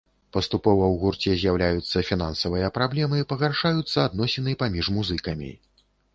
[0.35, 5.55] Паступова ў гурце з'яўляюцца фінансавыя праблемы, пагаршаюцца адносіны паміж музыкамі.